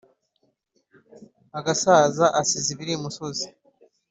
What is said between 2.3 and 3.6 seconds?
asize iribi imusozi.